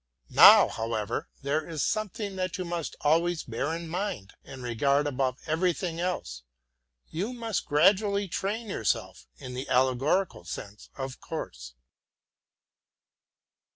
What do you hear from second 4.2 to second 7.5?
and regard above everything else. You